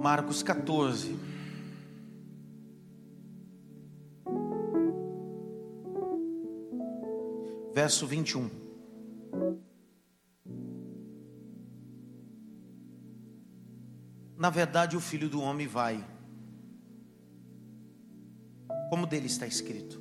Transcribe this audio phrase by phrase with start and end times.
[0.00, 1.18] Marcos 14.
[7.74, 8.48] Verso 21.
[14.36, 16.06] Na verdade, o filho do homem vai,
[18.88, 20.00] como dele está escrito.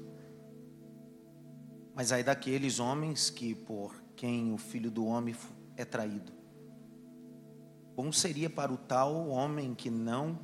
[1.95, 5.35] Mas aí daqueles homens que por quem o filho do homem
[5.75, 6.36] é traído.
[7.97, 10.37] Bom seria para o tal homem que não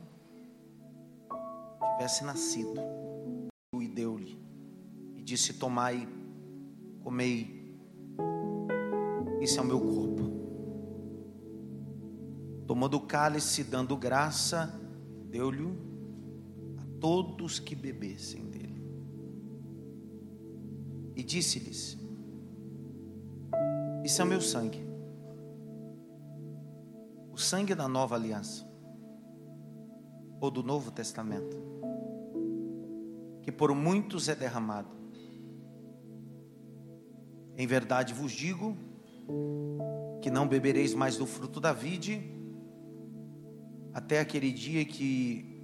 [1.92, 2.82] tivesse nascido.
[3.80, 4.40] E deu-lhe,
[5.16, 6.10] e disse: Tomai,
[7.04, 7.78] comei,
[9.40, 10.24] isso é o meu corpo.
[12.66, 14.74] Tomou do cálice, dando graça,
[15.30, 15.78] deu-lhe
[16.80, 18.84] a todos que bebessem dele.
[21.16, 22.00] E disse-lhes:
[24.04, 24.93] Isso é o meu sangue
[27.44, 28.66] sangue da nova aliança
[30.40, 31.58] ou do Novo Testamento,
[33.42, 34.90] que por muitos é derramado.
[37.56, 38.76] Em verdade vos digo
[40.22, 42.32] que não bebereis mais do fruto da vide
[43.94, 45.62] até aquele dia que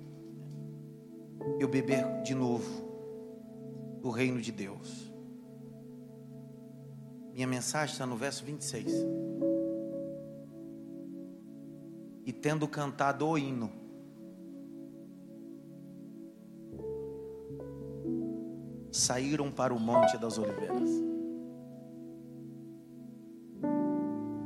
[1.59, 2.89] eu beber de novo
[4.01, 5.11] do reino de Deus.
[7.33, 8.91] Minha mensagem está no verso 26.
[12.29, 13.71] E tendo cantado o hino,
[18.91, 20.91] saíram para o Monte das Oliveiras.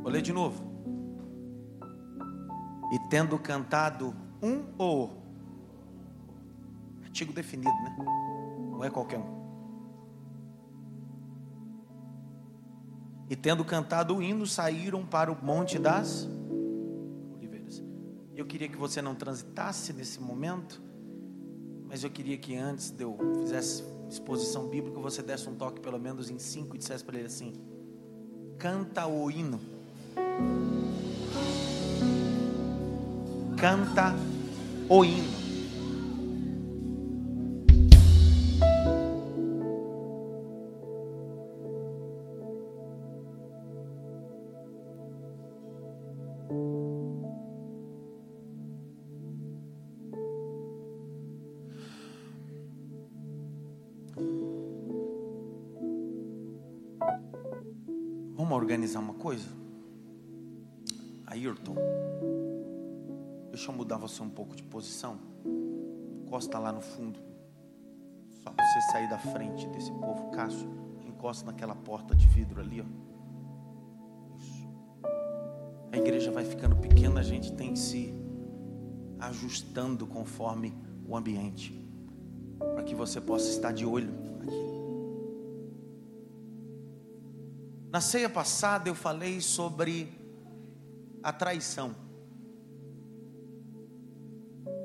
[0.01, 0.63] Vou ler de novo.
[2.93, 5.21] E tendo cantado um ou
[7.03, 7.97] artigo definido, né?
[8.71, 9.43] Não é qualquer um.
[13.29, 16.42] E tendo cantado o hino, saíram para o Monte das Oliveiras
[18.43, 20.81] eu queria que você não transitasse nesse momento,
[21.87, 25.97] mas eu queria que antes de eu fizesse exposição bíblica, você desse um toque pelo
[25.97, 27.53] menos em cinco e dissesse para ele assim:
[28.59, 29.61] canta o hino.
[33.57, 34.13] Canta
[34.89, 35.42] o hino.
[59.23, 59.47] Coisa?
[61.27, 61.75] Ayrton,
[63.51, 65.17] deixa eu mudar você um pouco de posição.
[66.25, 67.21] Encosta lá no fundo.
[68.43, 70.29] Só você sair da frente desse povo.
[70.31, 70.69] Cássio,
[71.07, 74.35] encosta naquela porta de vidro ali, ó.
[74.35, 74.67] Isso.
[75.93, 78.13] A igreja vai ficando pequena, a gente tem que se
[79.19, 81.73] ajustando conforme o ambiente.
[82.59, 84.11] Para que você possa estar de olho
[87.93, 90.19] Na ceia passada eu falei sobre
[91.21, 91.95] a traição.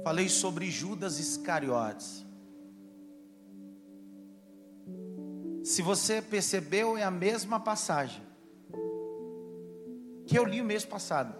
[0.04, 2.26] Falei sobre Judas Iscariotes.
[5.64, 8.22] Se você percebeu, é a mesma passagem
[10.26, 11.34] que eu li o mês passado.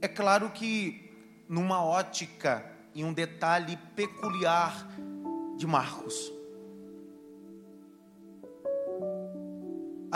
[0.00, 1.12] É claro que
[1.46, 2.64] numa ótica
[2.94, 4.88] e um detalhe peculiar
[5.58, 6.35] de Marcos.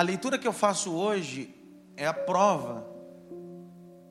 [0.00, 1.55] A leitura que eu faço hoje
[1.94, 2.91] é a prova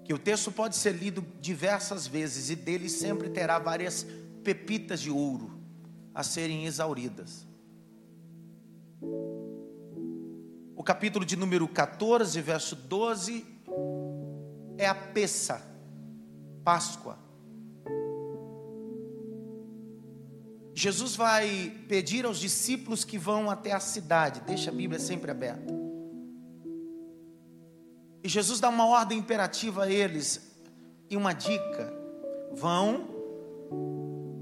[0.04, 4.06] que o texto pode ser lido diversas vezes e dele sempre terá várias
[4.44, 5.60] pepitas de ouro
[6.14, 7.48] a serem exauridas.
[10.76, 13.44] O capítulo de número 14, verso 12,
[14.78, 15.60] é a peça,
[16.64, 17.18] Páscoa.
[20.76, 25.79] Jesus vai pedir aos discípulos que vão até a cidade, deixa a Bíblia sempre aberta.
[28.24, 30.54] E Jesus dá uma ordem imperativa a eles
[31.10, 31.94] e uma dica:
[32.52, 33.08] vão,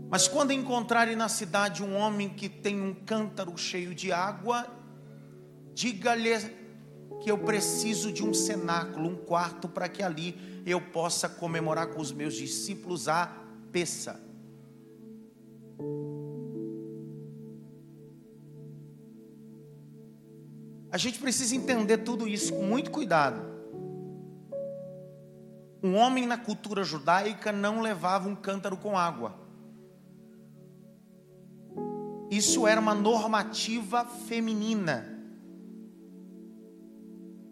[0.09, 4.65] mas quando encontrarem na cidade um homem que tem um cântaro cheio de água,
[5.73, 6.31] diga-lhe
[7.21, 12.01] que eu preciso de um cenáculo, um quarto, para que ali eu possa comemorar com
[12.01, 13.31] os meus discípulos a
[13.71, 14.21] peça.
[20.89, 23.56] A gente precisa entender tudo isso com muito cuidado.
[25.83, 29.35] Um homem na cultura judaica não levava um cântaro com água.
[32.29, 35.17] Isso era uma normativa feminina.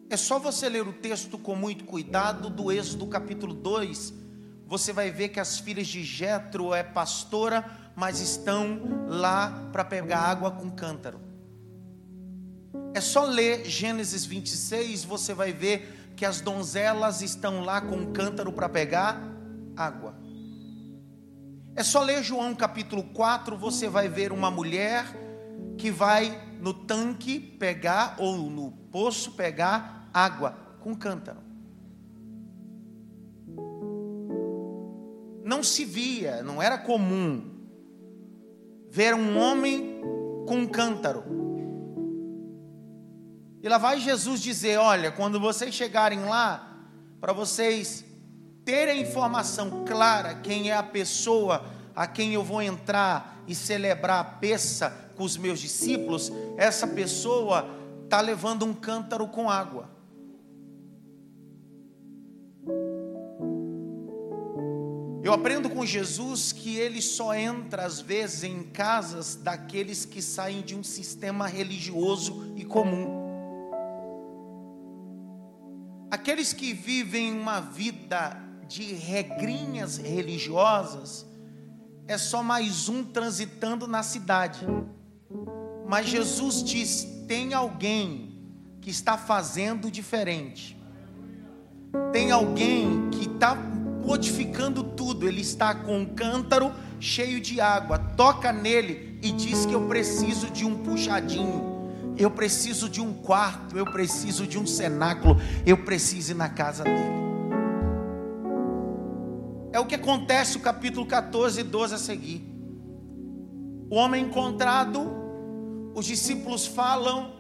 [0.10, 4.14] É só você ler o texto com muito cuidado do Êxodo capítulo 2.
[4.68, 10.20] Você vai ver que as filhas de Jetro é pastora, mas estão lá para pegar
[10.20, 11.20] água com cântaro.
[12.94, 18.14] É só ler Gênesis 26, você vai ver que as donzelas estão lá com um
[18.14, 19.22] cântaro para pegar
[19.76, 20.16] água.
[21.76, 25.06] É só ler João capítulo 4, você vai ver uma mulher
[25.78, 31.44] que vai no tanque pegar ou no poço pegar água com cântaro.
[35.44, 37.54] Não se via, não era comum
[38.90, 40.02] ver um homem
[40.48, 41.45] com um cântaro.
[43.66, 46.72] E lá vai Jesus dizer: Olha, quando vocês chegarem lá,
[47.20, 48.06] para vocês
[48.64, 51.66] terem informação clara quem é a pessoa
[51.96, 57.68] a quem eu vou entrar e celebrar a peça com os meus discípulos, essa pessoa
[58.04, 59.90] está levando um cântaro com água.
[65.24, 70.62] Eu aprendo com Jesus que ele só entra às vezes em casas daqueles que saem
[70.62, 73.25] de um sistema religioso e comum.
[76.10, 78.38] Aqueles que vivem uma vida
[78.68, 81.26] de regrinhas religiosas,
[82.08, 84.66] é só mais um transitando na cidade.
[85.88, 88.44] Mas Jesus diz: tem alguém
[88.82, 90.78] que está fazendo diferente,
[92.12, 98.52] tem alguém que está modificando tudo, ele está com um cântaro cheio de água, toca
[98.52, 101.75] nele e diz que eu preciso de um puxadinho.
[102.18, 106.84] Eu preciso de um quarto, eu preciso de um cenáculo, eu preciso ir na casa
[106.84, 107.26] dele.
[109.74, 112.42] É o que acontece no capítulo 14 e 12 a seguir.
[113.90, 115.12] O homem encontrado,
[115.94, 117.34] os discípulos falam,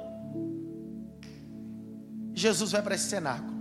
[2.33, 3.56] Jesus vai para esse cenáculo.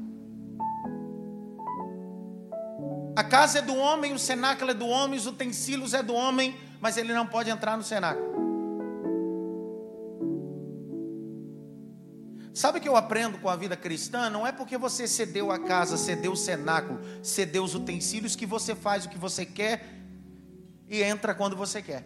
[3.16, 6.56] A casa é do homem, o cenáculo é do homem, os utensílios é do homem,
[6.81, 8.53] mas ele não pode entrar no cenáculo.
[12.54, 14.30] Sabe o que eu aprendo com a vida cristã?
[14.30, 18.76] Não é porque você cedeu a casa, cedeu o cenáculo, cedeu os utensílios que você
[18.76, 19.84] faz o que você quer
[20.88, 22.04] e entra quando você quer.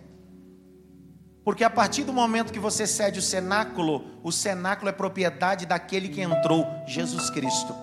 [1.45, 6.09] Porque a partir do momento que você cede o cenáculo, o cenáculo é propriedade daquele
[6.09, 7.75] que entrou, Jesus Cristo.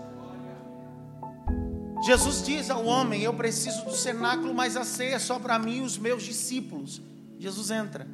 [2.04, 5.78] Jesus diz ao homem: Eu preciso do cenáculo, mas a ceia é só para mim
[5.78, 7.00] e os meus discípulos.
[7.38, 8.08] Jesus entra.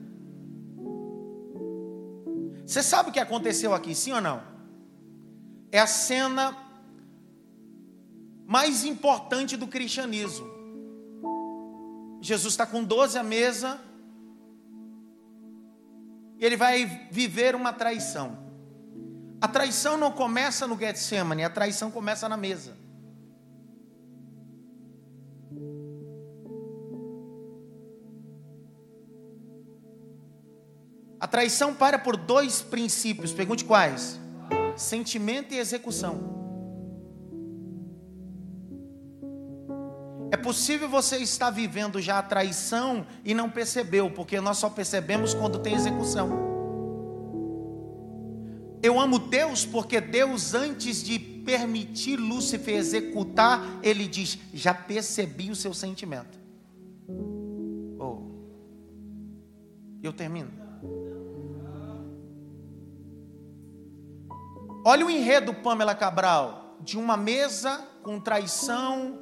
[2.72, 4.42] Você sabe o que aconteceu aqui, sim ou não?
[5.74, 6.56] É a cena
[8.48, 10.48] mais importante do cristianismo.
[12.22, 13.78] Jesus está com 12 à mesa
[16.40, 18.38] e ele vai viver uma traição.
[19.42, 22.78] A traição não começa no Getsemane, a traição começa na mesa.
[31.22, 34.20] A traição para por dois princípios, pergunte quais:
[34.76, 36.32] sentimento e execução.
[40.32, 45.36] É possível você estar vivendo já a traição e não percebeu, porque nós só percebemos
[45.36, 46.50] quando tem execução.
[48.82, 55.56] Eu amo Deus porque Deus, antes de permitir Lúcifer executar, ele diz: Já percebi o
[55.56, 56.40] seu sentimento.
[58.00, 58.24] Oh.
[60.02, 60.71] Eu termino.
[64.84, 69.20] Olha o enredo, Pamela Cabral, de uma mesa com traição,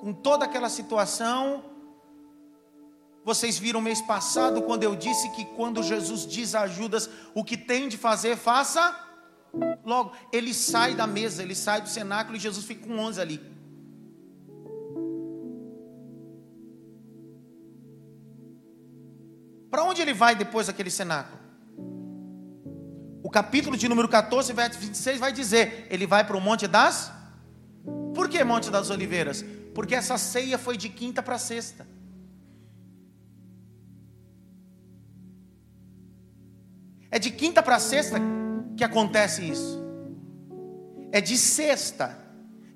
[0.00, 1.64] com toda aquela situação.
[3.24, 7.56] Vocês viram mês passado quando eu disse que quando Jesus diz a Judas o que
[7.56, 9.00] tem de fazer, faça
[9.84, 10.12] logo.
[10.32, 13.56] Ele sai da mesa, ele sai do cenáculo e Jesus fica com 11 ali.
[19.70, 21.45] Para onde ele vai depois daquele cenáculo?
[23.26, 27.10] O capítulo de número 14, verso 26 vai dizer: ele vai para o Monte das.
[28.14, 29.44] Por que Monte das Oliveiras?
[29.74, 31.84] Porque essa ceia foi de quinta para sexta.
[37.10, 38.20] É de quinta para sexta
[38.76, 39.84] que acontece isso.
[41.10, 42.16] É de sexta,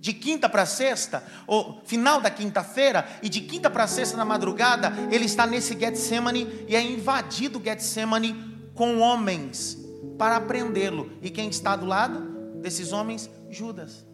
[0.00, 4.92] de quinta para sexta, ou final da quinta-feira, e de quinta para sexta na madrugada,
[5.12, 9.78] ele está nesse Getsemane e é invadido Getsemane com homens
[10.20, 11.10] para prendê-lo.
[11.22, 12.20] E quem está do lado
[12.60, 13.30] desses homens?
[13.48, 14.06] Judas.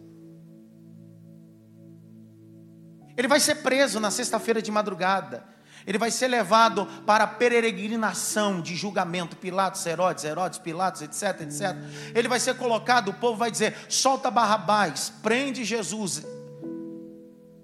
[3.17, 5.43] Ele vai ser preso na sexta-feira de madrugada.
[5.85, 11.75] Ele vai ser levado para a peregrinação de julgamento, Pilatos, Herodes, Herodes, Pilatos, etc, etc.
[12.15, 16.25] Ele vai ser colocado, o povo vai dizer: solta Barrabás, prende Jesus.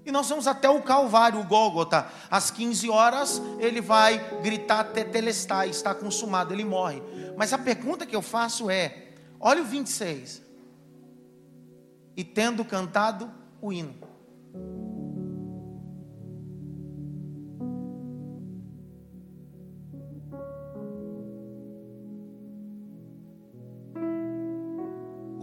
[0.06, 2.08] E nós vamos até o Calvário, o Gólgota.
[2.30, 7.02] Às 15 horas, ele vai gritar Tetelestai, está consumado, ele morre.
[7.38, 10.42] Mas a pergunta que eu faço é: olha o 26.
[12.16, 13.32] E tendo cantado
[13.62, 13.96] o hino.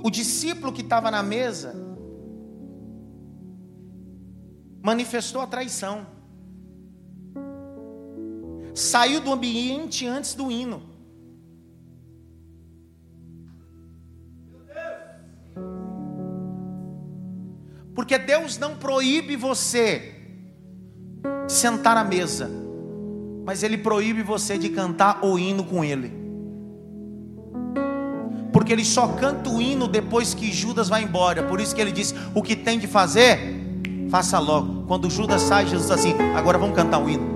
[0.03, 1.90] O discípulo que estava na mesa
[4.83, 6.07] manifestou a traição.
[8.75, 10.83] Saiu do ambiente antes do hino.
[17.95, 20.15] Porque Deus não proíbe você
[21.47, 22.49] de sentar à mesa,
[23.45, 26.21] mas Ele proíbe você de cantar o hino com Ele
[28.53, 31.43] porque ele só canta o hino depois que Judas vai embora.
[31.43, 33.60] Por isso que ele diz: o que tem de fazer,
[34.11, 34.85] faça logo.
[34.87, 37.31] Quando Judas sai, Jesus assim: agora vamos cantar o hino.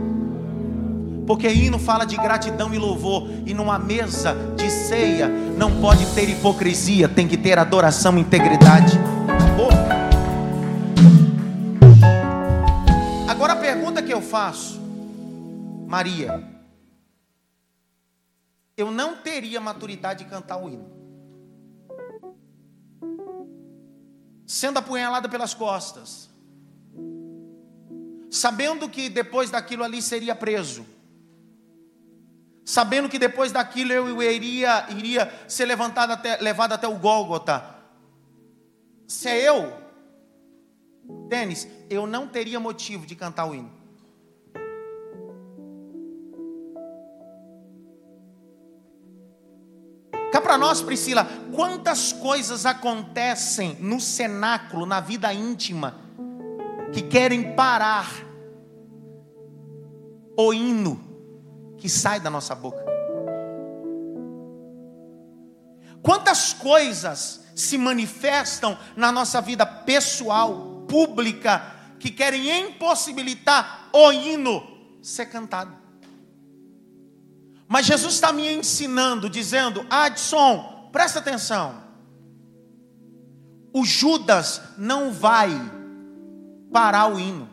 [1.26, 6.28] Porque hino fala de gratidão e louvor, e numa mesa de ceia não pode ter
[6.28, 8.98] hipocrisia, tem que ter adoração e integridade.
[13.26, 14.78] Agora a pergunta que eu faço,
[15.86, 16.44] Maria,
[18.76, 20.94] eu não teria maturidade de cantar o hino.
[24.46, 26.28] sendo apunhalada pelas costas,
[28.34, 30.84] sabendo que depois daquilo ali seria preso,
[32.64, 37.64] sabendo que depois daquilo eu iria, iria ser levantado até, levado até o Gólgota.
[39.06, 39.72] Se é eu,
[41.28, 43.70] Denis, eu não teria motivo de cantar o hino.
[50.32, 51.24] Cá para nós, Priscila,
[51.54, 56.03] quantas coisas acontecem no cenáculo, na vida íntima,
[56.94, 58.08] que querem parar
[60.36, 62.84] o hino que sai da nossa boca.
[66.00, 71.62] Quantas coisas se manifestam na nossa vida pessoal, pública,
[71.98, 74.62] que querem impossibilitar o hino
[75.02, 75.76] ser cantado.
[77.66, 81.82] Mas Jesus está me ensinando, dizendo: Adson, presta atenção.
[83.72, 85.50] O Judas não vai
[86.74, 87.48] parar o hino.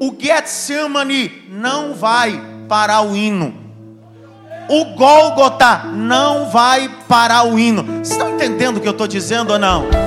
[0.00, 3.54] O Getsemane não vai parar o hino.
[4.68, 7.84] O Gólgota não vai parar o hino.
[7.84, 10.03] Vocês estão entendendo o que eu estou dizendo ou não?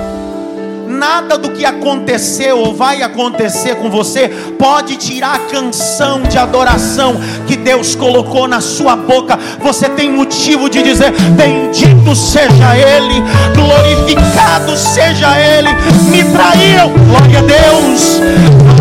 [0.88, 4.28] Nada do que aconteceu ou vai acontecer com você
[4.58, 7.14] pode tirar a canção de adoração
[7.46, 9.38] que Deus colocou na sua boca.
[9.60, 13.22] Você tem motivo de dizer: Bendito seja Ele,
[13.54, 15.68] glorificado seja Ele.
[16.10, 18.20] Me traiu, glória a Deus.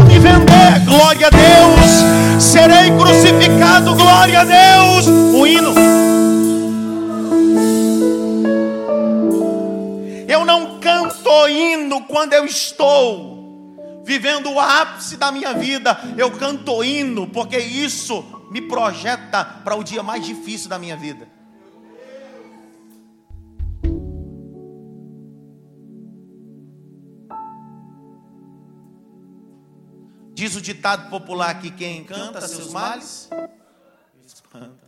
[0.07, 2.41] Me vender, glória a Deus.
[2.43, 5.07] Serei crucificado, glória a Deus.
[5.07, 5.73] O hino.
[11.37, 17.57] Estou indo quando eu estou vivendo o ápice da minha vida, eu canto hino, porque
[17.57, 21.27] isso me projeta para o dia mais difícil da minha vida.
[30.33, 33.29] Diz o ditado popular que quem canta seus males
[34.25, 34.87] espanta.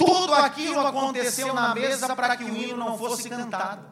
[0.00, 3.84] Tudo aquilo aconteceu na mesa para que o hino não fosse cantado.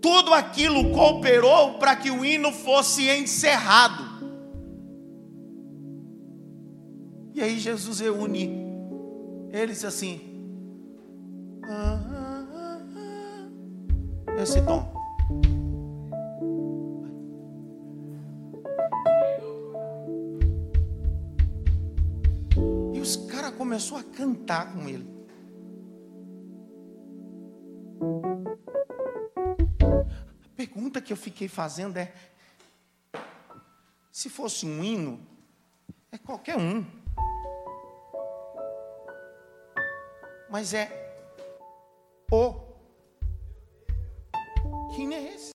[0.00, 4.02] Tudo aquilo cooperou para que o hino fosse encerrado.
[7.32, 8.50] E aí Jesus reúne
[9.52, 10.20] eles assim.
[11.62, 12.78] Ah, ah,
[14.26, 15.01] ah, esse tom.
[23.62, 25.08] Começou a cantar com ele.
[30.44, 32.12] A pergunta que eu fiquei fazendo é:
[34.10, 35.24] se fosse um hino,
[36.10, 36.84] é qualquer um.
[40.50, 40.90] Mas é
[42.32, 42.54] o.
[44.96, 45.52] Quem é esse?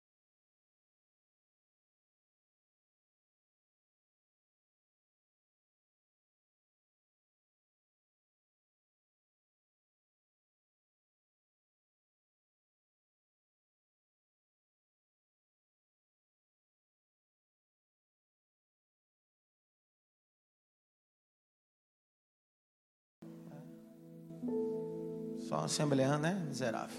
[25.47, 26.43] Só assembleando, né?
[26.45, 26.97] Miserável.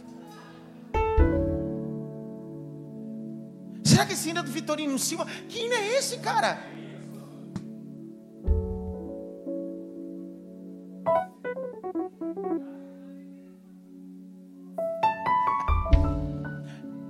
[3.84, 5.26] Será que esse hino é do Vitorino Silva?
[5.50, 6.58] Que hino é esse, cara?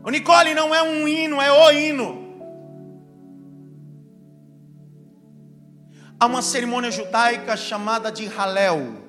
[0.03, 2.27] O Nicole não é um hino, é o hino.
[6.19, 9.08] Há uma cerimônia judaica chamada de Halel.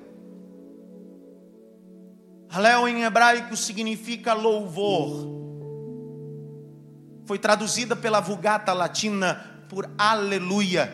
[2.52, 5.38] Halel em hebraico significa louvor.
[7.24, 10.92] Foi traduzida pela Vulgata Latina por aleluia.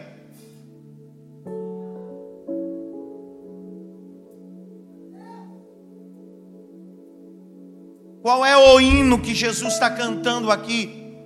[8.20, 11.16] Qual é o hino que Jesus está cantando aqui?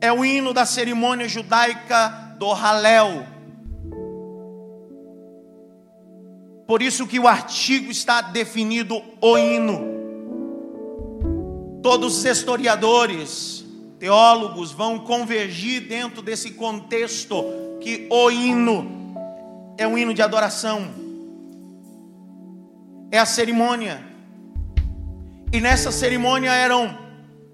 [0.00, 3.26] É o hino da cerimônia judaica do Halel.
[6.66, 9.94] Por isso que o artigo está definido o hino.
[11.80, 13.64] Todos os historiadores,
[14.00, 17.44] teólogos vão convergir dentro desse contexto
[17.80, 19.14] que o hino
[19.78, 20.88] é um hino de adoração.
[23.12, 24.04] É a cerimônia.
[25.52, 26.98] E nessa cerimônia eram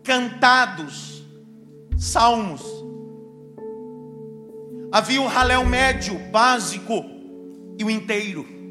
[0.02, 1.22] cantados
[1.98, 2.62] salmos.
[4.90, 7.04] Havia o halel médio, básico
[7.78, 8.61] e o inteiro.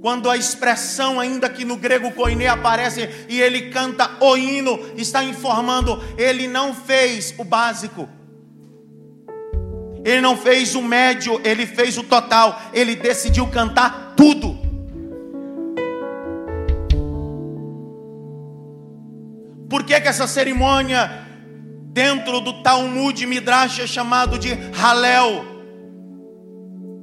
[0.00, 5.24] Quando a expressão, ainda que no grego koiné aparece e ele canta o hino, está
[5.24, 8.08] informando, ele não fez o básico.
[10.04, 12.60] Ele não fez o médio, ele fez o total.
[12.72, 14.56] Ele decidiu cantar tudo.
[19.68, 21.26] Por que, que essa cerimônia
[21.92, 25.57] dentro do Talmud Midrash é chamado de Halel?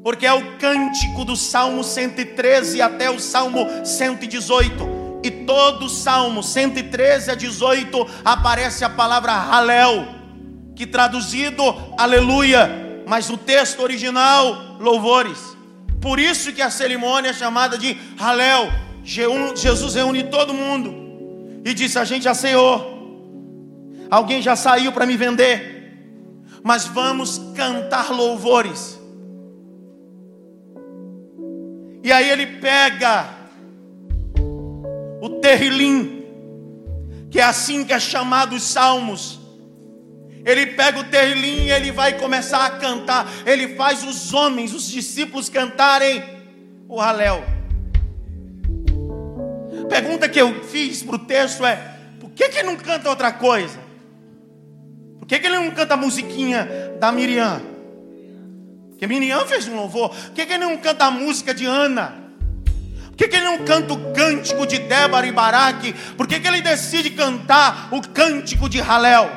[0.06, 5.22] Porque é o cântico do Salmo 113 até o Salmo 118.
[5.24, 10.06] E todo Salmo 113 a 18 aparece a palavra Halel,
[10.76, 11.64] que traduzido
[11.98, 15.58] aleluia, mas o texto original louvores.
[16.00, 18.72] Por isso que a cerimônia é chamada de Halel.
[19.04, 25.18] Jesus reúne todo mundo e disse: A gente já ceou, alguém já saiu para me
[25.18, 25.98] vender,
[26.62, 29.04] mas vamos cantar louvores
[32.06, 33.28] E aí ele pega
[35.20, 36.24] o terrilim,
[37.32, 39.40] que é assim que é chamado os salmos.
[40.46, 43.28] Ele pega o terrilim e ele vai começar a cantar.
[43.44, 46.24] Ele faz os homens, os discípulos cantarem
[46.88, 47.44] o Halel.
[49.90, 53.32] Pergunta que eu fiz para o texto é: por que, que ele não canta outra
[53.32, 53.80] coisa?
[55.18, 57.75] Por que, que ele não canta a musiquinha da Miriam?
[59.06, 60.10] Porque Miriam fez um louvor.
[60.10, 62.16] Por que, que ele não canta a música de Ana?
[63.10, 65.94] Por que, que ele não canta o cântico de Débora e Baraque?
[66.18, 69.30] Por que, que ele decide cantar o cântico de Halel?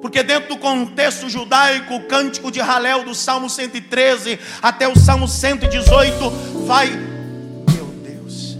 [0.00, 5.26] Porque dentro do contexto judaico, o cântico de Halel do Salmo 113 até o Salmo
[5.26, 6.30] 118
[6.64, 6.90] vai
[7.74, 8.56] Meu Deus.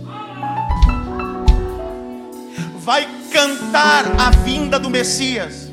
[2.80, 5.67] Vai cantar a vinda do Messias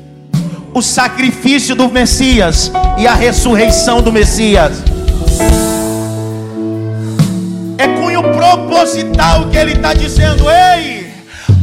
[0.76, 4.72] o sacrifício do Messias e a ressurreição do Messias.
[7.78, 11.10] É cunho proposital que ele está dizendo: ei,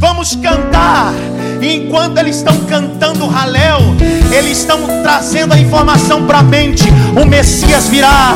[0.00, 1.14] vamos cantar.
[1.62, 3.78] E enquanto eles estão cantando Halel,
[4.36, 6.82] eles estão trazendo a informação para a mente:
[7.16, 8.34] o Messias virá,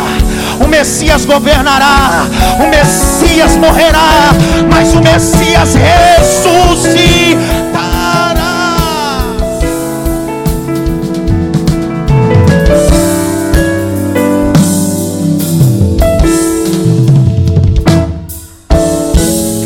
[0.64, 2.24] o Messias governará,
[2.60, 4.30] o Messias morrerá,
[4.70, 7.67] mas o Messias ressuscitará.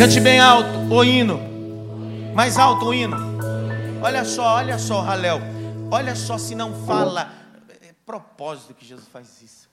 [0.02, 1.38] Cante bem alto o hino.
[2.34, 3.16] Mais alto o hino.
[4.02, 5.38] Olha só, olha só, Halel.
[5.92, 7.32] Olha só se não fala.
[7.80, 9.70] É propósito que Jesus faz isso.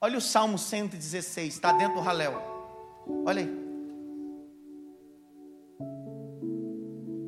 [0.00, 2.40] Olha o Salmo 116, está dentro do Halel.
[3.26, 3.50] Olha aí.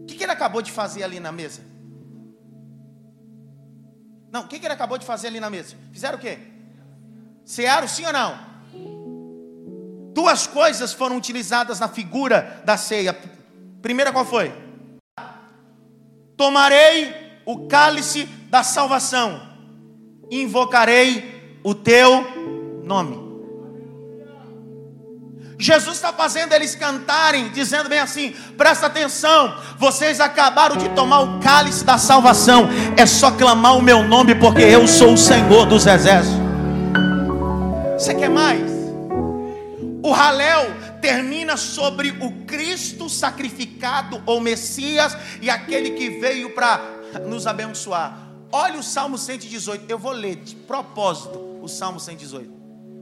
[0.02, 1.62] O que, que ele acabou de fazer ali na mesa?
[4.30, 5.74] Não, o que, que ele acabou de fazer ali na mesa?
[5.92, 6.38] Fizeram o quê?
[7.44, 8.51] Cearam sim ou não?
[10.12, 13.16] Duas coisas foram utilizadas na figura da ceia.
[13.80, 14.52] Primeira qual foi?
[16.36, 19.40] Tomarei o cálice da salvação,
[20.30, 23.22] invocarei o teu nome.
[25.58, 31.40] Jesus está fazendo eles cantarem, dizendo bem assim: presta atenção, vocês acabaram de tomar o
[31.40, 35.86] cálice da salvação, é só clamar o meu nome, porque eu sou o Senhor dos
[35.86, 36.40] exércitos.
[37.96, 38.71] Você quer mais?
[40.02, 40.66] O Halel
[41.00, 46.80] termina sobre o Cristo sacrificado ou Messias e aquele que veio para
[47.26, 48.18] nos abençoar.
[48.50, 49.84] Olha o Salmo 118.
[49.88, 52.50] Eu vou ler de propósito o Salmo 118.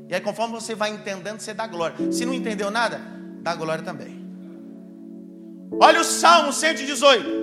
[0.08, 2.12] E aí, conforme você vai entendendo, você dá glória.
[2.12, 3.00] Se não entendeu nada,
[3.40, 4.20] dá glória também.
[5.80, 7.40] Olha o Salmo 118.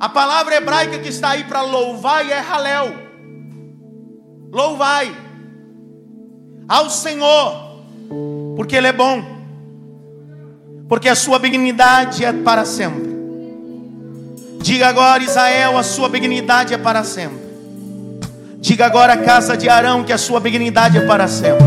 [0.00, 3.08] A palavra hebraica que está aí para louvar é Halel.
[4.50, 5.28] Louvai
[6.68, 7.67] ao Senhor,
[8.58, 9.22] porque Ele é bom,
[10.88, 13.08] porque a sua benignidade é para sempre.
[14.60, 17.38] Diga agora, Israel, a sua benignidade é para sempre.
[18.60, 21.64] Diga agora, casa de Arão, que a sua benignidade é para sempre.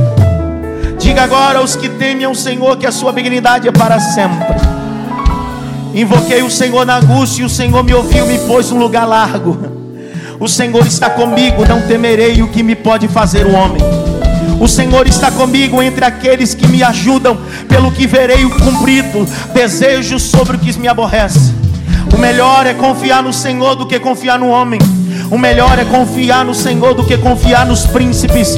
[1.00, 4.54] Diga agora aos que temem ao Senhor, que a sua benignidade é para sempre.
[5.96, 9.58] Invoquei o Senhor na angústia e o Senhor me ouviu, me pôs num lugar largo.
[10.42, 14.11] O Senhor está comigo, não temerei o que me pode fazer o homem.
[14.62, 17.36] O Senhor está comigo entre aqueles que me ajudam,
[17.68, 21.52] pelo que verei o cumprido, desejo sobre o que me aborrece.
[22.14, 24.80] O melhor é confiar no Senhor do que confiar no homem.
[25.32, 28.50] O melhor é confiar no Senhor do que confiar nos príncipes.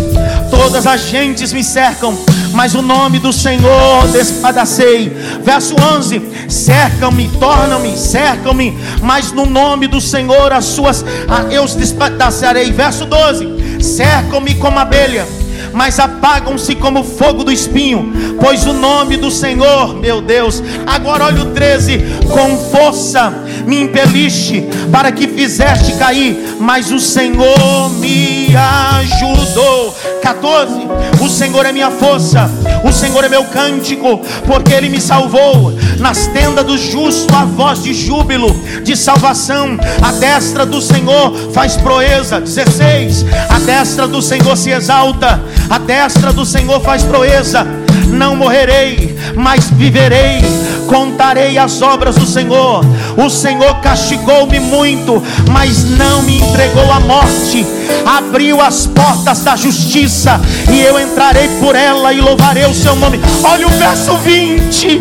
[0.51, 2.13] Todas as gentes me cercam,
[2.51, 5.07] mas o nome do Senhor despadacei.
[5.41, 11.05] Verso 11: cercam-me, tornam-me, cercam-me, mas no nome do Senhor as suas
[11.49, 12.73] eu os despedaçarei.
[12.73, 15.25] Verso 12: cercam-me como abelha
[15.71, 21.43] mas apagam-se como fogo do espinho, pois o nome do Senhor, meu Deus, agora olha
[21.43, 21.99] o 13:
[22.30, 23.34] com força
[23.65, 29.95] me impeliste para que fizeste cair, mas o Senhor me ajudou.
[30.21, 30.73] 14:
[31.21, 32.49] O Senhor é minha força,
[32.84, 35.73] o Senhor é meu cântico, porque Ele me salvou.
[35.99, 41.78] Nas tendas do justo a voz de júbilo, de salvação, a destra do Senhor faz
[41.78, 42.39] proeza.
[42.39, 45.41] 16: A destra do Senhor se exalta,
[45.73, 47.65] a destra do Senhor faz proeza.
[48.09, 50.43] Não morrerei, mas viverei.
[50.86, 52.86] Contarei as obras do Senhor.
[53.17, 57.65] O Senhor castigou-me muito, mas não me entregou à morte.
[58.05, 60.39] Abriu as portas da justiça
[60.71, 63.19] e eu entrarei por ela e louvarei o seu nome.
[63.43, 64.99] Olha o verso 20.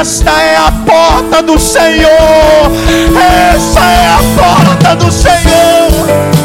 [0.00, 2.72] Esta é a porta do Senhor.
[3.54, 6.41] Esta é a porta do Senhor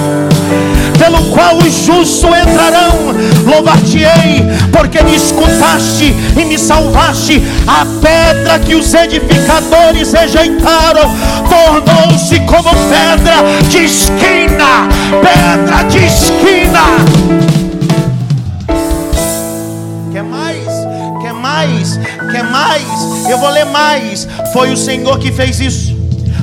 [0.97, 3.15] pelo qual os justos entrarão.
[3.45, 7.41] Louvar-te-ei, porque me escutaste e me salvaste.
[7.67, 11.15] A pedra que os edificadores rejeitaram
[11.49, 13.35] tornou-se como pedra
[13.69, 14.87] de esquina
[15.21, 16.83] pedra de esquina.
[20.11, 20.67] Quer mais?
[21.21, 21.97] Quer mais?
[22.31, 23.29] Quer mais?
[23.29, 24.27] Eu vou ler mais.
[24.53, 25.95] Foi o Senhor que fez isso.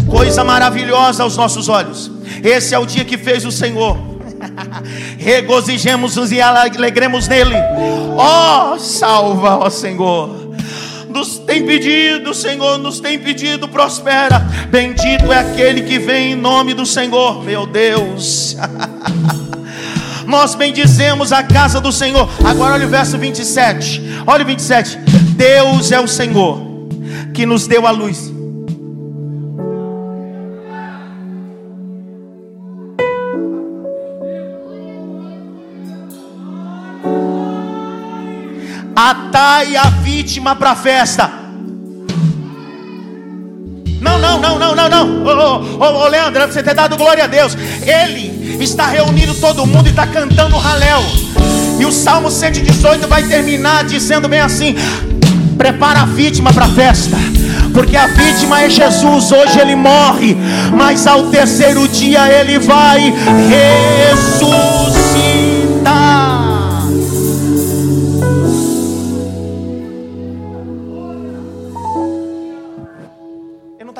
[0.08, 2.10] Coisa maravilhosa aos nossos olhos.
[2.42, 4.13] Esse é o dia que fez o Senhor
[5.18, 7.54] Regozijemos-nos e alegremos nele.
[8.16, 10.44] Ó, oh, salva, ó oh Senhor.
[11.08, 14.40] Nos tem pedido, Senhor, nos tem pedido, prospera.
[14.68, 18.56] Bendito é aquele que vem em nome do Senhor, meu Deus.
[20.26, 22.28] Nós bendizemos a casa do Senhor.
[22.44, 24.02] Agora olha o verso 27.
[24.26, 24.98] Olha o 27.
[25.36, 26.60] Deus é o Senhor
[27.32, 28.33] que nos deu a luz
[39.10, 41.30] atai a vítima para a festa.
[44.00, 45.24] Não, não, não, não, não, não.
[45.78, 47.56] Ô, Leandro, você ter dado glória a Deus.
[47.82, 51.02] Ele está reunindo todo mundo e está cantando Halel.
[51.78, 54.74] E o Salmo 118 vai terminar dizendo bem assim:
[55.58, 57.16] prepara a vítima para a festa.
[57.74, 60.36] Porque a vítima é Jesus, hoje ele morre,
[60.72, 63.12] mas ao terceiro dia ele vai
[63.50, 64.93] ressuscitar.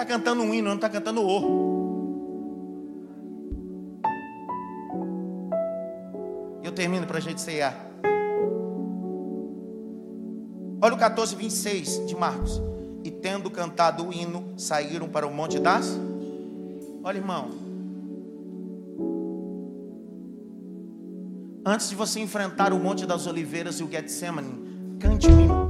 [0.04, 1.74] Cantando um hino, não está cantando o.
[6.62, 7.74] Eu termino para a gente ceiar.
[10.80, 12.60] Olha o 14, 26 de Marcos.
[13.02, 15.98] E tendo cantado o hino, saíram para o Monte das.
[17.02, 17.50] Olha, irmão.
[21.66, 25.63] Antes de você enfrentar o Monte das Oliveiras e o Getsemane, cante um hino.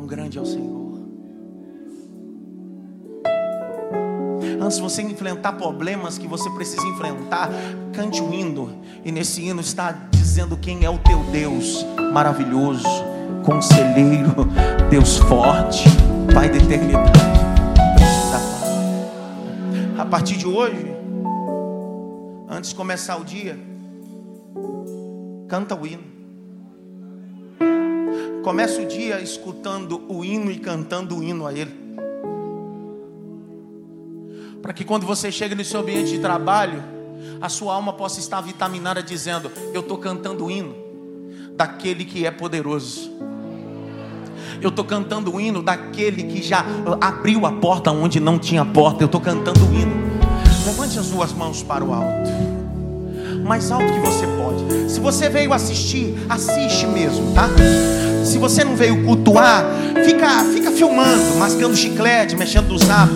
[0.00, 0.98] Quão grande é o Senhor.
[4.58, 7.50] Antes de você enfrentar problemas que você precisa enfrentar,
[7.92, 8.80] cante um hino.
[9.04, 11.84] E nesse hino está dizendo quem é o teu Deus
[12.14, 12.88] maravilhoso,
[13.44, 14.48] conselheiro,
[14.88, 15.84] Deus forte,
[16.32, 17.12] Pai da eternidade.
[19.98, 20.96] A partir de hoje,
[22.48, 23.58] antes de começar o dia,
[25.46, 26.19] Canta o hino.
[28.42, 31.78] Começa o dia escutando o hino e cantando o hino a Ele.
[34.62, 36.82] Para que quando você chega no seu ambiente de trabalho,
[37.40, 40.74] a sua alma possa estar vitaminada dizendo: Eu estou cantando o hino
[41.54, 43.10] daquele que é poderoso.
[44.62, 46.64] Eu estou cantando o hino daquele que já
[47.00, 49.02] abriu a porta onde não tinha porta.
[49.02, 49.92] Eu estou cantando o hino.
[50.66, 52.59] Levante as suas mãos para o alto.
[53.50, 54.88] Mais alto que você pode.
[54.88, 57.48] Se você veio assistir, assiste mesmo, tá?
[58.24, 59.64] Se você não veio cultuar,
[60.04, 63.10] fica, fica filmando, mascando chiclete, mexendo no zap.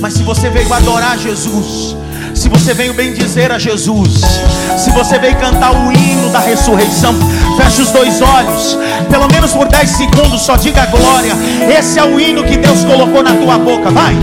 [0.00, 1.96] Mas se você veio adorar Jesus,
[2.34, 4.20] se você veio bem dizer a Jesus,
[4.76, 7.14] se você veio cantar o hino da ressurreição,
[7.56, 8.76] feche os dois olhos,
[9.08, 11.34] pelo menos por 10 segundos, só diga glória.
[11.78, 13.90] Esse é o hino que Deus colocou na tua boca.
[13.90, 14.16] Vai,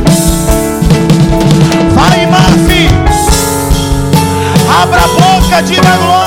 [5.68, 6.25] boca,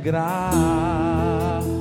[0.00, 1.79] alegrar.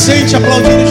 [0.00, 0.89] Sente aplaudindo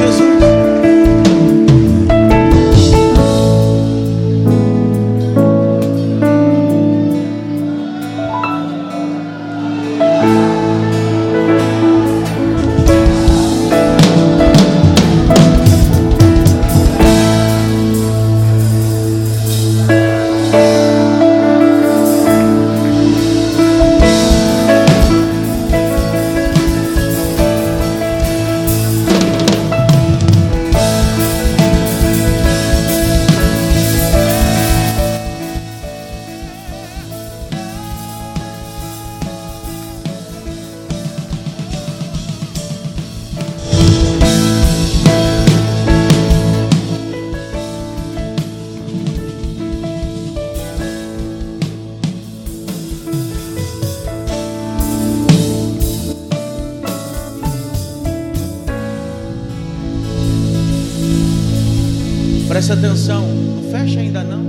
[62.59, 64.43] Preste atenção, não fecha ainda não.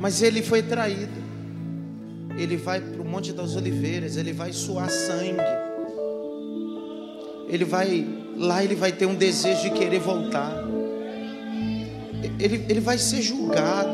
[0.00, 1.12] Mas ele foi traído.
[2.38, 5.42] Ele vai para o Monte das Oliveiras, ele vai suar sangue.
[7.50, 10.54] Ele vai lá, ele vai ter um desejo de querer voltar.
[12.40, 13.90] Ele, ele vai ser julgado.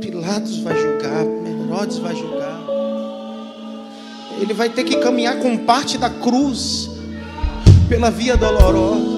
[0.00, 1.22] Pilatos vai julgar,
[1.66, 2.43] Herodes vai julgar.
[4.40, 6.90] Ele vai ter que caminhar com parte da cruz
[7.88, 9.14] pela via dolorosa.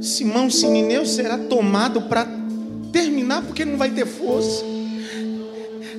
[0.00, 2.26] Simão Sinineu será tomado para
[2.92, 4.69] terminar porque não vai ter força.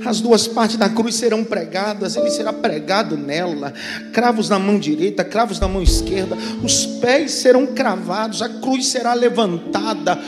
[0.06, 3.74] As duas partes da cruz serão pregadas, ele será pregado nela,
[4.12, 9.14] cravos na mão direita, cravos na mão esquerda, os pés serão cravados, a cruz será
[9.14, 10.20] levantada,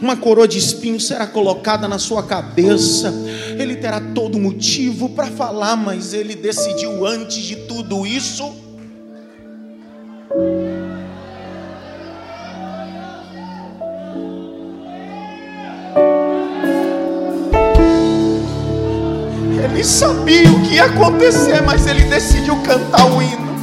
[0.00, 3.12] uma coroa de espinhos será colocada na sua cabeça.
[3.58, 8.63] Ele terá todo motivo para falar, mas ele decidiu antes de tudo isso
[19.84, 23.54] Sabia o que ia acontecer, mas ele decidiu cantar o hino.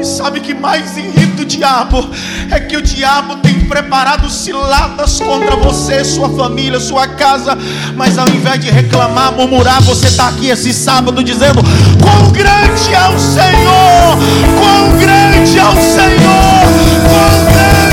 [0.00, 2.08] E sabe que mais irrita o diabo
[2.52, 7.58] é que o diabo tem preparado ciladas contra você, sua família, sua casa,
[7.96, 11.62] mas ao invés de reclamar, murmurar, você está aqui esse sábado dizendo:
[12.00, 14.18] Quão grande é o Senhor!
[14.56, 16.62] Quão grande é o Senhor!
[17.08, 17.91] Quão grande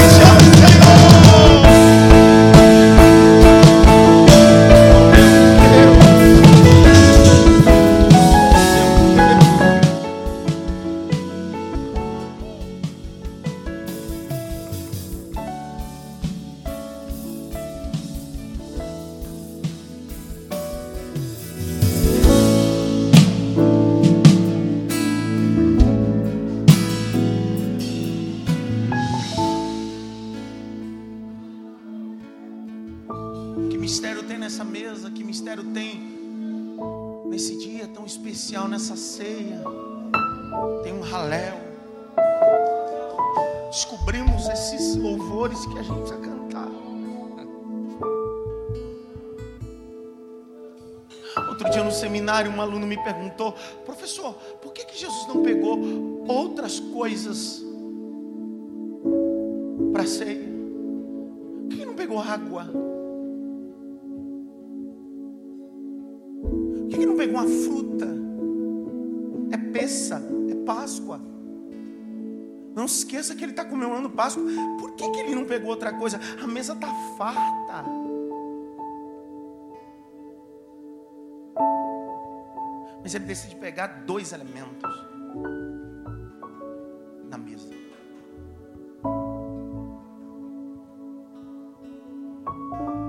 [52.19, 53.53] seminário, um aluno me perguntou:
[53.85, 55.79] professor, por que, que Jesus não pegou
[56.27, 57.63] outras coisas
[59.93, 60.49] para ceia?
[61.69, 62.65] Por que não pegou água?
[66.75, 68.07] Por que, que não pegou uma fruta?
[69.51, 71.21] É peça, é Páscoa.
[72.75, 74.43] Não esqueça que ele está comemorando Páscoa.
[74.79, 76.19] Por que, que ele não pegou outra coisa?
[76.41, 78.08] A mesa está farta.
[83.01, 85.07] Mas ele decide pegar dois elementos
[87.29, 87.73] na mesa.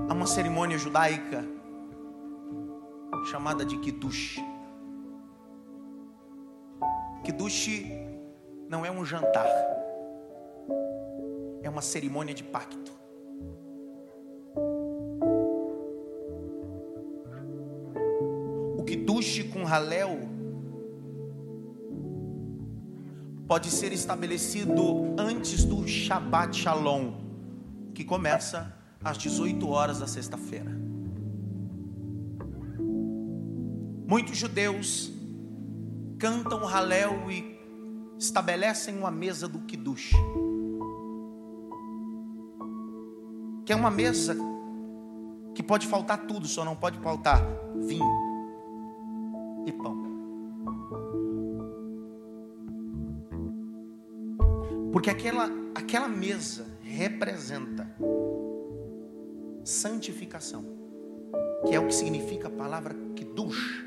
[0.09, 1.45] Há uma cerimônia judaica
[3.25, 4.39] chamada de Kiddush.
[7.23, 7.69] Kiddush
[8.69, 9.47] não é um jantar,
[11.61, 13.00] é uma cerimônia de pacto.
[19.21, 20.17] Kiddush com Halel
[23.47, 27.13] pode ser estabelecido antes do Shabbat Shalom,
[27.93, 30.71] que começa às 18 horas da sexta-feira.
[34.07, 35.11] Muitos judeus
[36.17, 37.59] cantam Halel e
[38.17, 40.13] estabelecem uma mesa do Kiddush.
[43.65, 44.35] Que é uma mesa
[45.53, 47.39] que pode faltar tudo, só não pode faltar
[47.85, 48.30] vinho
[49.65, 50.11] e pão.
[54.91, 57.87] Porque aquela, aquela mesa representa
[59.63, 60.65] santificação,
[61.65, 63.85] que é o que significa a palavra kiddush,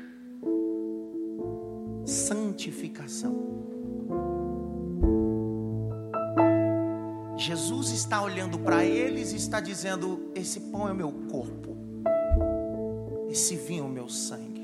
[2.05, 3.55] santificação.
[7.37, 11.77] Jesus está olhando para eles e está dizendo: Esse pão é o meu corpo,
[13.29, 14.54] esse vinho é o meu sangue.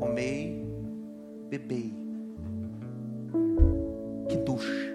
[0.00, 0.66] Comei,
[1.50, 1.94] bebei,
[4.28, 4.94] que duche,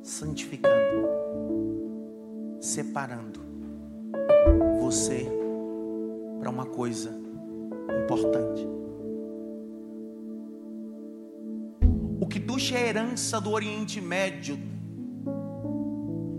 [0.00, 1.08] santificando,
[2.60, 3.40] separando
[4.80, 5.26] você
[6.38, 7.10] para uma coisa
[8.04, 8.64] importante.
[12.20, 14.56] O que duche é herança do Oriente Médio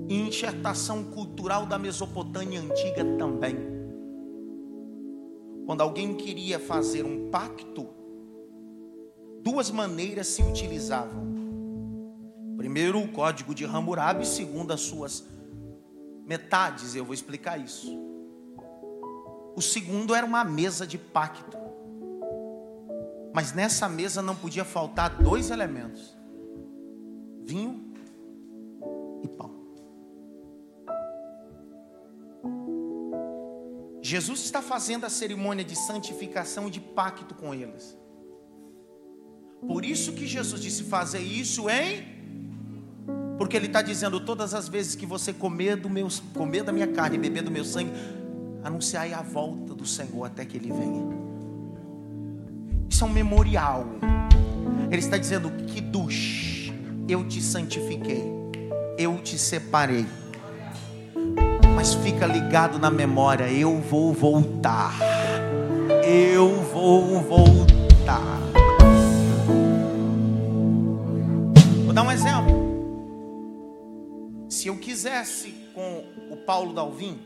[0.08, 3.69] e enxertação cultural da Mesopotâmia antiga também.
[5.70, 7.90] Quando alguém queria fazer um pacto,
[9.44, 11.30] duas maneiras se utilizavam.
[12.58, 15.24] Primeiro, o código de Hammurabi, segundo as suas
[16.26, 17.96] metades, eu vou explicar isso.
[19.56, 21.56] O segundo era uma mesa de pacto.
[23.32, 26.18] Mas nessa mesa não podia faltar dois elementos:
[27.46, 27.89] vinho
[34.10, 37.96] Jesus está fazendo a cerimônia de santificação e de pacto com eles.
[39.68, 42.18] Por isso que Jesus disse fazer isso em
[43.38, 46.88] porque ele está dizendo todas as vezes que você comer do meu, comer da minha
[46.88, 47.92] carne e beber do meu sangue,
[48.64, 51.08] anunciai a volta do Senhor até que ele venha.
[52.90, 53.86] Isso é um memorial.
[54.90, 56.72] Ele está dizendo que dos
[57.08, 58.24] eu te santifiquei,
[58.98, 60.08] eu te separei
[61.80, 65.00] mas fica ligado na memória: eu vou voltar.
[66.06, 68.38] Eu vou voltar.
[71.86, 72.54] Vou dar um exemplo.
[74.50, 77.18] Se eu quisesse com o Paulo Dalvin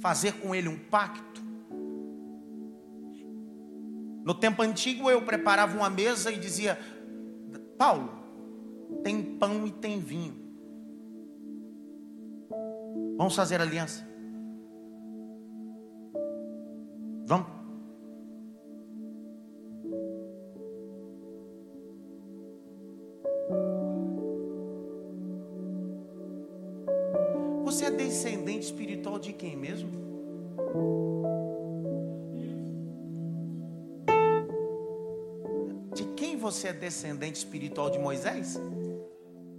[0.00, 1.42] fazer com ele um pacto,
[4.24, 6.78] no tempo antigo eu preparava uma mesa e dizia:
[7.76, 8.08] Paulo,
[9.04, 10.47] tem pão e tem vinho.
[13.18, 14.06] Vamos fazer aliança.
[17.26, 17.48] Vamos.
[27.64, 29.90] Você é descendente espiritual de quem mesmo?
[35.92, 38.60] De quem você é descendente espiritual de Moisés?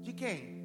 [0.01, 0.58] De quem?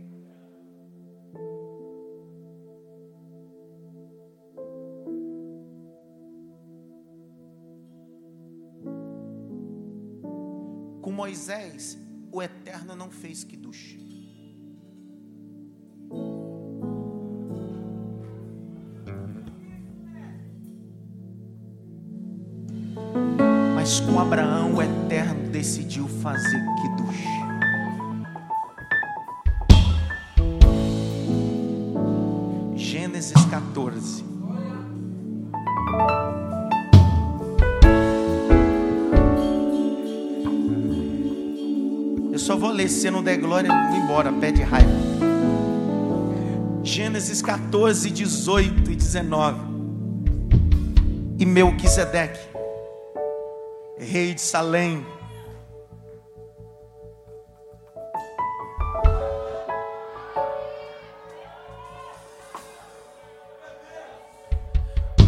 [11.35, 11.99] Moisés,
[12.31, 13.99] o Eterno não fez Kiddush.
[23.75, 27.25] Mas com Abraão, o Eterno decidiu fazer Kiddush.
[32.77, 34.34] Gênesis 14.
[42.55, 44.89] Só vou ler, se não der glória, vou embora, pede raiva.
[46.85, 49.59] Gênesis 14, 18 e 19.
[51.41, 52.39] E Melquisedeque,
[53.99, 55.05] rei de Salém,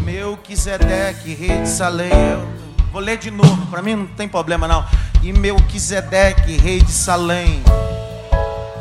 [0.04, 4.84] Melquisedeque, rei de Salém, eu vou ler de novo, para mim não tem problema não.
[5.22, 7.62] E Melquisedeque, rei de Salém,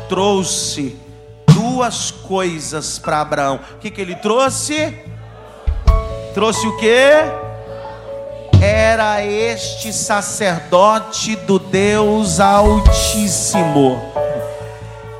[0.08, 0.96] trouxe
[1.52, 3.60] duas coisas para Abraão.
[3.74, 4.96] O que, que ele trouxe?
[6.34, 7.00] Trouxe o que?
[8.60, 14.00] Era este sacerdote do Deus Altíssimo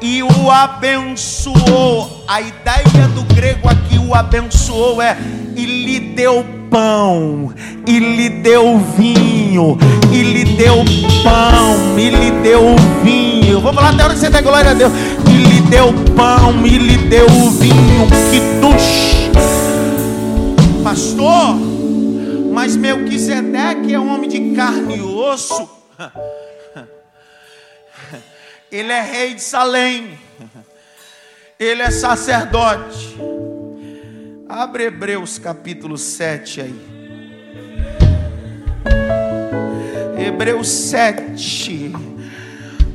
[0.00, 2.24] e o abençoou.
[2.28, 5.16] A ideia do grego aqui, o abençoou, é
[5.56, 7.52] e lhe deu pão,
[7.86, 9.78] e lhe deu vinho,
[10.12, 10.84] e lhe deu
[11.24, 13.60] pão, e lhe deu vinho.
[13.60, 14.92] Vamos lá, até que você der glória a Deus.
[15.28, 18.06] E lhe deu pão, e lhe deu vinho.
[18.30, 19.30] Que duche.
[20.84, 21.56] Pastor,
[22.52, 25.68] mas Melquisedeque é um homem de carne e osso.
[28.70, 30.18] Ele é rei de Salém.
[31.58, 33.16] Ele é sacerdote.
[34.48, 36.80] Abre Hebreus capítulo 7 aí.
[40.16, 41.92] Hebreus 7.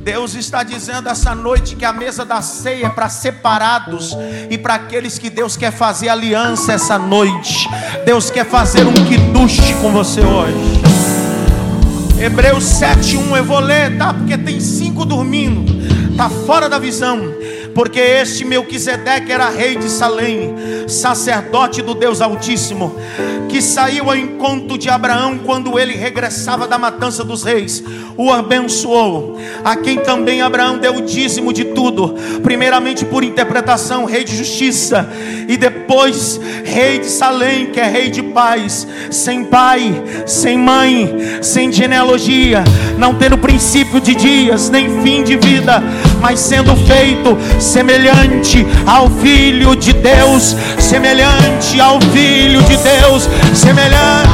[0.02, 4.16] Deus está dizendo essa noite que a mesa da ceia é para separados
[4.48, 7.68] e para aqueles que Deus quer fazer aliança essa noite.
[8.06, 10.82] Deus quer fazer um quiduche com você hoje.
[12.18, 14.14] Hebreus 7:1 eu vou ler, tá?
[14.14, 15.81] Porque tem cinco dormindo,
[16.16, 17.20] tá fora da visão
[17.74, 20.54] porque este Melquisedeque era rei de Salém,
[20.86, 22.94] sacerdote do Deus Altíssimo,
[23.52, 27.84] que saiu ao encontro de Abraão quando ele regressava da matança dos reis,
[28.16, 34.24] o abençoou, a quem também Abraão deu o dízimo de tudo, primeiramente por interpretação, rei
[34.24, 35.06] de justiça,
[35.46, 41.70] e depois rei de Salém, que é rei de paz, sem pai, sem mãe, sem
[41.70, 42.64] genealogia,
[42.96, 45.82] não tendo princípio de dias, nem fim de vida,
[46.22, 54.30] mas sendo feito semelhante ao Filho de Deus, semelhante ao Filho de Deus, semelhante.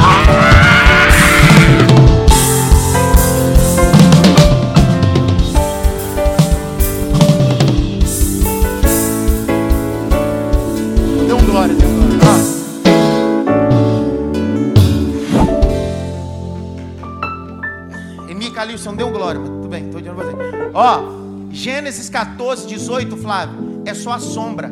[18.59, 19.39] Calilson, dê um glória.
[19.39, 20.35] Tudo bem, estou dizendo você.
[20.73, 21.18] Ó.
[21.49, 24.71] Gênesis 14, 18, Flávio, é só a sombra.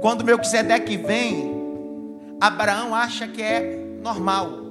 [0.00, 1.52] Quando Melquisedeque vem,
[2.40, 4.62] Abraão acha que é normal.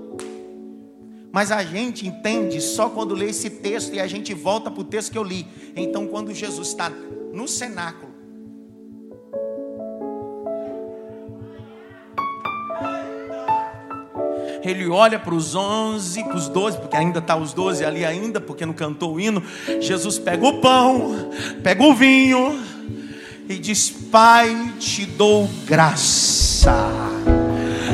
[1.32, 4.84] Mas a gente entende só quando lê esse texto e a gente volta para o
[4.84, 5.48] texto que eu li.
[5.76, 8.11] Então, quando Jesus está no cenáculo,
[14.64, 18.40] ele olha para os onze, para os doze, porque ainda está os doze ali ainda,
[18.40, 19.44] porque não cantou o hino.
[19.80, 21.30] Jesus pega o pão,
[21.64, 22.60] pega o vinho
[23.50, 26.74] e diz: Pai, te dou graça.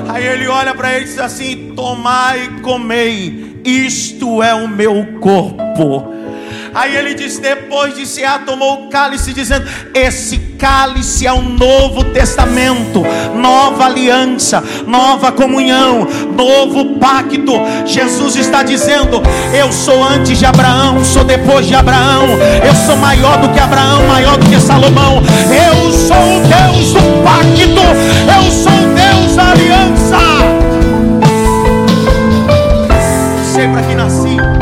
[0.09, 5.19] Aí ele olha para ele e diz assim: Tomai e comei, isto é o meu
[5.19, 6.17] corpo
[6.77, 12.03] Aí ele diz: depois de cear, tomou o cálice, dizendo: Esse cálice é o novo
[12.03, 13.03] testamento,
[13.33, 17.53] nova aliança, nova comunhão, novo pacto.
[17.83, 22.27] Jesus está dizendo: Eu sou antes de Abraão, sou depois de Abraão,
[22.63, 25.23] eu sou maior do que Abraão, maior do que Salomão.
[25.49, 27.81] Eu sou o Deus do pacto,
[28.37, 30.17] eu sou o Deus da aliança.
[33.51, 34.56] Sei para que nasci.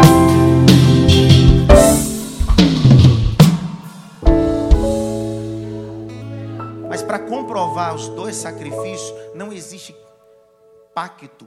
[7.75, 9.93] Comprovar os dois sacrifícios, não existe
[10.93, 11.45] pacto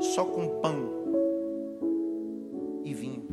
[0.00, 0.92] só com pão
[2.84, 3.28] e vinho.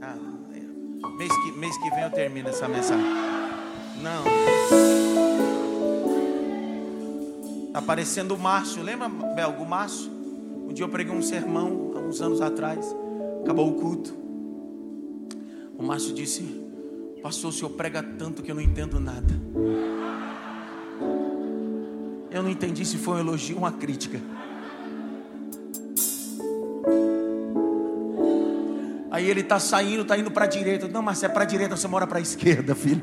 [0.00, 0.16] Ah,
[1.18, 3.04] mês, que, mês que vem eu termino essa mensagem.
[4.02, 4.24] Não.
[7.66, 8.82] Está parecendo o Márcio.
[8.82, 10.10] Lembra, Belgo, o Márcio?
[10.10, 12.96] Um dia eu preguei um sermão, há uns anos atrás.
[13.46, 14.12] Acabou o culto.
[15.78, 16.42] O Márcio disse:
[17.22, 19.40] Pastor, o senhor prega tanto que eu não entendo nada.
[22.28, 24.20] Eu não entendi se foi um elogio ou uma crítica.
[29.12, 30.88] Aí ele está saindo, está indo para a direita.
[30.88, 33.02] Não, se é para a direita, você mora para a esquerda, filho.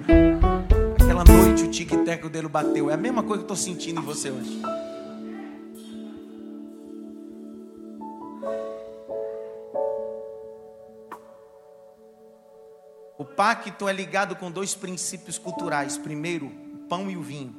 [1.01, 2.89] Aquela noite o tic-tac dele bateu.
[2.89, 4.61] É a mesma coisa que eu estou sentindo em você hoje.
[13.35, 15.97] Pacto é ligado com dois princípios culturais.
[15.97, 17.55] Primeiro, o pão e o vinho.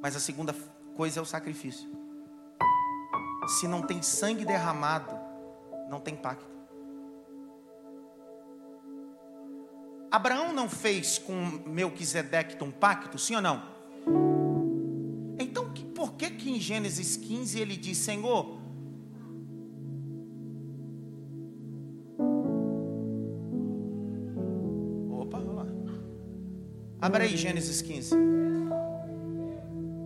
[0.00, 0.54] Mas a segunda
[0.94, 1.88] coisa é o sacrifício.
[3.46, 5.18] Se não tem sangue derramado,
[5.88, 6.58] não tem pacto.
[10.10, 11.34] Abraão não fez com
[11.66, 13.62] Melquisedeque um pacto, sim ou não?
[15.38, 18.58] Então, por que que em Gênesis 15 ele diz, Senhor,
[27.08, 28.14] Abra aí Gênesis 15.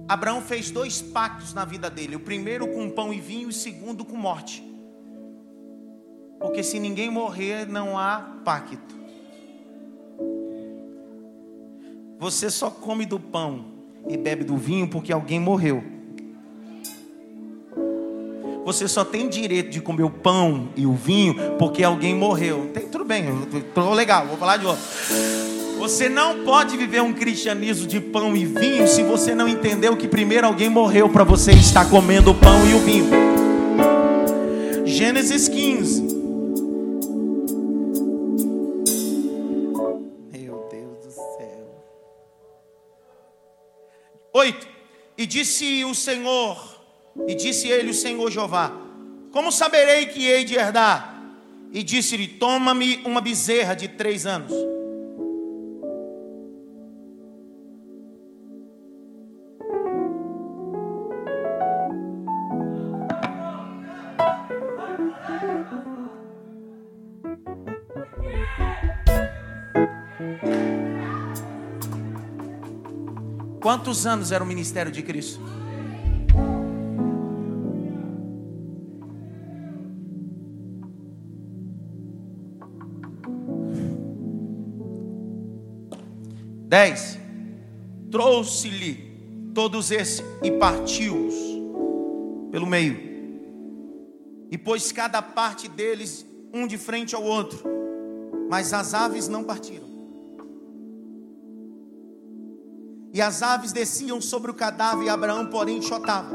[0.08, 3.52] Abraão fez dois pactos na vida dele: o primeiro com pão e vinho, e o
[3.52, 4.62] segundo com morte.
[6.38, 8.94] Porque se ninguém morrer, não há pacto.
[12.20, 13.64] Você só come do pão
[14.08, 15.82] e bebe do vinho porque alguém morreu.
[18.64, 22.70] Você só tem direito de comer o pão e o vinho porque alguém morreu.
[22.72, 25.51] Tem, tudo bem, estou legal, vou falar de outro.
[25.82, 30.06] Você não pode viver um cristianismo de pão e vinho se você não entendeu que
[30.06, 33.10] primeiro alguém morreu para você estar comendo o pão e o vinho.
[34.86, 36.02] Gênesis 15.
[40.30, 41.84] Meu Deus do céu.
[44.32, 44.68] 8.
[45.18, 46.80] E disse o Senhor,
[47.26, 48.70] e disse ele o Senhor Jeová:
[49.32, 51.20] Como saberei que hei de herdar?
[51.72, 54.52] E disse-lhe: Toma-me uma bezerra de três anos
[73.62, 75.40] Quantos anos era o ministério de Cristo?
[86.66, 87.16] Dez.
[88.10, 91.34] Trouxe-lhe todos esses e partiu-os
[92.50, 92.98] pelo meio.
[94.50, 97.62] E pôs cada parte deles um de frente ao outro.
[98.50, 99.91] Mas as aves não partiram.
[103.12, 106.34] E as aves desciam sobre o cadáver, e Abraão, porém, enxotava.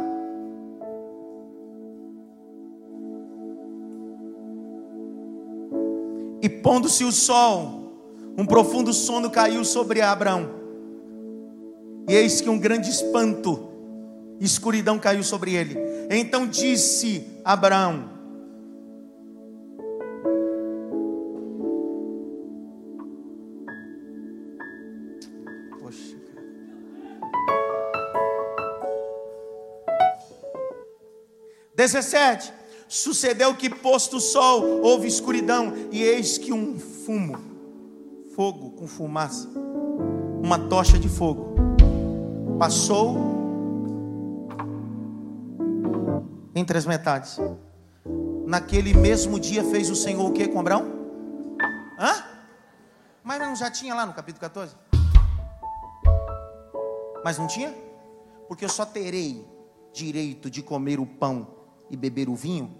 [6.41, 7.91] E pondo-se o sol,
[8.38, 10.49] um profundo sono caiu sobre Abraão.
[12.07, 13.67] E eis que um grande espanto,
[14.39, 15.75] escuridão caiu sobre ele.
[16.11, 18.16] Então disse Abraão:
[31.91, 32.53] 17.
[32.88, 37.38] Sucedeu que, posto o sol, houve escuridão, e eis que um fumo,
[38.35, 39.49] fogo com fumaça,
[40.41, 41.55] uma tocha de fogo,
[42.57, 43.17] passou
[46.55, 47.38] entre as metades.
[48.45, 50.85] Naquele mesmo dia fez o Senhor o que com Abraão?
[51.99, 52.23] Hã?
[53.21, 54.73] Mas não já tinha lá no capítulo 14?
[57.23, 57.73] Mas não tinha?
[58.47, 59.45] Porque eu só terei
[59.91, 61.57] direito de comer o pão
[61.89, 62.75] e beber o vinho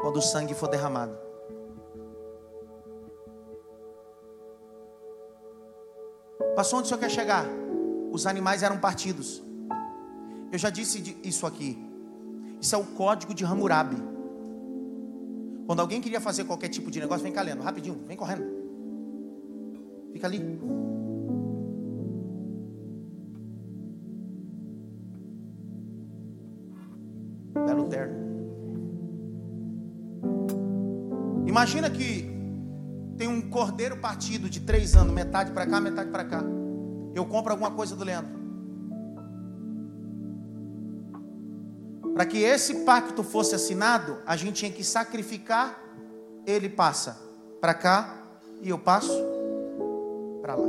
[0.00, 1.16] quando o sangue for derramado.
[6.54, 7.46] Passou onde o senhor quer chegar?
[8.10, 9.42] Os animais eram partidos.
[10.50, 11.78] Eu já disse isso aqui.
[12.60, 13.96] Isso é o código de Hammurabi.
[15.66, 18.44] Quando alguém queria fazer qualquer tipo de negócio, vem cá lendo, rapidinho, vem correndo.
[20.12, 20.38] Fica ali.
[27.64, 28.22] Belo terno.
[31.46, 32.30] Imagina que
[33.16, 36.42] tem um cordeiro partido de três anos, metade para cá, metade para cá.
[37.14, 38.40] Eu compro alguma coisa do Leandro.
[42.14, 45.78] Para que esse pacto fosse assinado, a gente tinha que sacrificar.
[46.46, 47.18] Ele passa
[47.60, 48.16] para cá
[48.60, 49.12] e eu passo
[50.40, 50.68] para lá.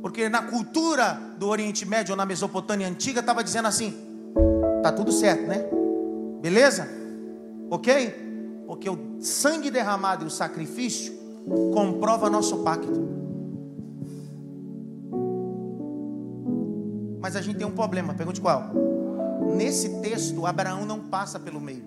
[0.00, 4.07] Porque na cultura do Oriente Médio ou na Mesopotâmia antiga estava dizendo assim:
[4.88, 5.66] Tá tudo certo, né?
[6.40, 6.88] Beleza?
[7.70, 8.64] Ok?
[8.66, 11.12] Porque o sangue derramado e o sacrifício
[11.74, 13.06] comprova nosso pacto.
[17.20, 18.70] Mas a gente tem um problema, pergunte qual?
[19.54, 21.84] Nesse texto, Abraão não passa pelo meio.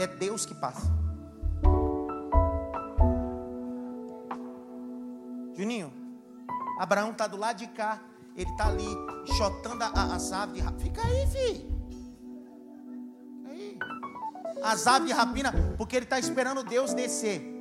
[0.00, 0.86] É Deus que passa.
[5.56, 5.92] Juninho,
[6.78, 8.00] Abraão está do lado de cá
[8.36, 8.88] ele está ali
[9.36, 10.84] chotando as aves de rapina.
[10.84, 11.74] Fica aí, filho.
[13.46, 13.78] Aí.
[14.62, 17.52] As aves de rapina, porque ele está esperando Deus descer.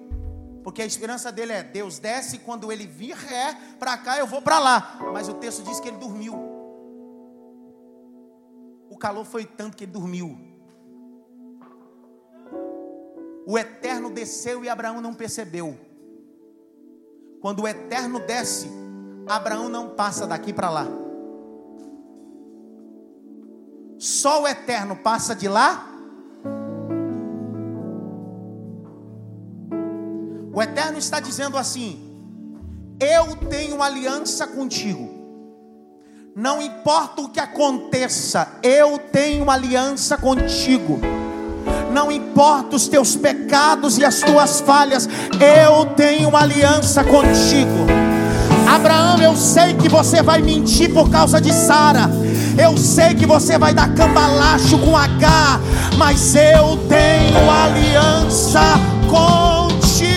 [0.64, 4.42] Porque a esperança dele é: Deus desce, quando ele vir é para cá, eu vou
[4.42, 4.98] para lá.
[5.14, 6.34] Mas o texto diz que ele dormiu.
[8.90, 10.38] O calor foi tanto que ele dormiu.
[13.46, 15.78] O eterno desceu e Abraão não percebeu.
[17.42, 18.70] Quando o eterno desce,
[19.28, 20.88] Abraão não passa daqui para lá.
[23.98, 25.88] Só o eterno passa de lá.
[30.54, 32.00] O eterno está dizendo assim:
[33.00, 35.10] Eu tenho aliança contigo.
[36.36, 41.00] Não importa o que aconteça, eu tenho aliança contigo.
[41.92, 45.08] Não importa os teus pecados e as tuas falhas,
[45.40, 47.93] eu tenho aliança contigo.
[48.74, 52.10] Abraão, eu sei que você vai mentir por causa de Sara.
[52.58, 55.60] Eu sei que você vai dar cambalacho com H,
[55.96, 58.62] mas eu tenho aliança
[59.08, 60.10] contigo.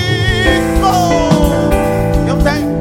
[2.26, 2.76] Eu tenho.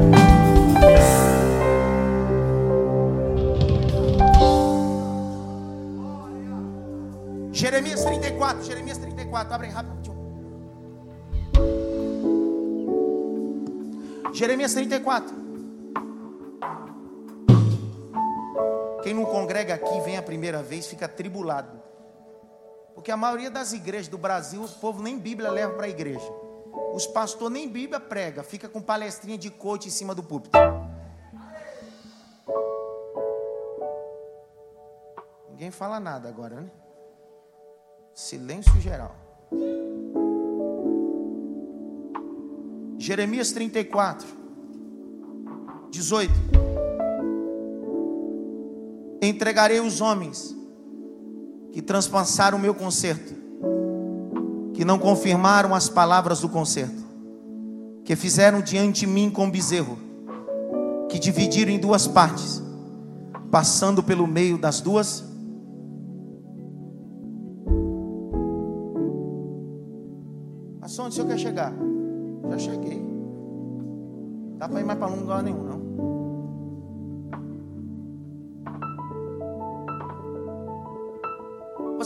[7.52, 9.96] Jeremias 34, Jeremias 34, abre rápido.
[14.32, 15.45] Jeremias 34.
[19.24, 21.80] Congrega aqui, vem a primeira vez, fica tribulado.
[22.94, 26.28] Porque a maioria das igrejas do Brasil, o povo nem Bíblia leva para a igreja.
[26.92, 30.58] Os pastores nem Bíblia prega, fica com palestrinha de coach em cima do púlpito.
[35.50, 36.70] Ninguém fala nada agora, né?
[38.14, 39.14] Silêncio geral.
[42.98, 44.26] Jeremias 34,
[45.90, 46.32] 18.
[49.20, 50.54] Entregarei os homens
[51.72, 53.34] que transpassaram o meu conserto,
[54.72, 57.04] que não confirmaram as palavras do conserto,
[58.04, 59.98] que fizeram diante de mim com bezerro,
[61.08, 62.62] que dividiram em duas partes,
[63.50, 65.24] passando pelo meio das duas.
[70.80, 71.72] Mas onde o senhor quer chegar?
[72.50, 73.04] Já cheguei.
[74.58, 76.15] Dá para ir mais para lugar nenhum, não.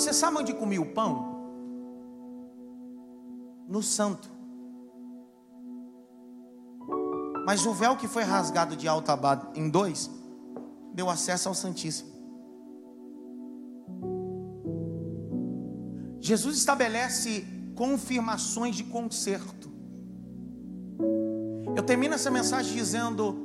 [0.00, 1.44] Você sabe onde comia o pão?
[3.68, 4.30] No santo.
[7.44, 9.12] Mas o véu que foi rasgado de alta
[9.54, 10.10] em dois,
[10.94, 12.08] deu acesso ao Santíssimo.
[16.18, 17.44] Jesus estabelece
[17.74, 19.70] confirmações de conserto.
[21.76, 23.36] Eu termino essa mensagem dizendo: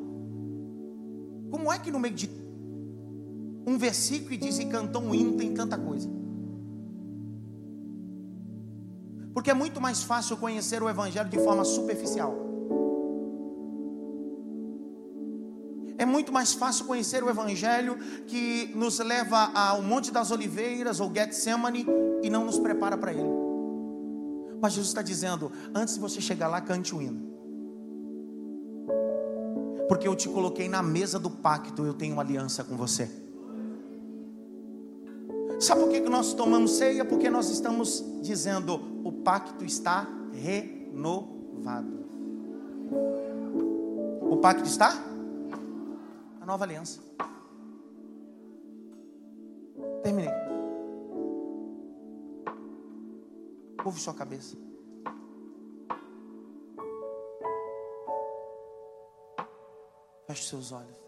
[1.51, 2.29] como é que no meio de
[3.67, 6.15] um versículo diz e cantou um hino tem tanta coisa?
[9.35, 12.33] Porque é muito mais fácil conhecer o Evangelho de forma superficial.
[15.97, 21.13] É muito mais fácil conhecer o Evangelho que nos leva ao Monte das Oliveiras ou
[21.13, 21.85] Getsemane
[22.23, 23.29] e não nos prepara para ele.
[24.59, 27.35] Mas Jesus está dizendo: antes de você chegar lá, cante o hino
[29.87, 33.24] porque eu te coloquei na mesa do pacto, eu tenho uma aliança com você.
[35.59, 37.05] Sabe por que nós tomamos ceia?
[37.05, 42.05] Porque nós estamos dizendo: o pacto está renovado.
[44.21, 44.93] O pacto está?
[46.41, 46.99] A nova aliança.
[50.03, 50.29] Terminei.
[53.83, 54.57] Ouve sua cabeça.
[60.27, 61.04] Feche seus olhos.